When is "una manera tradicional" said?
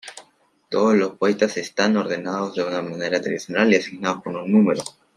2.63-3.71